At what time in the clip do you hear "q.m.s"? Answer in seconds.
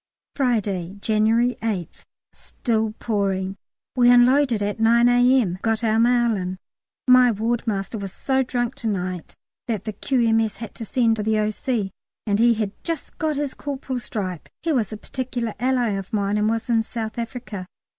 9.93-10.55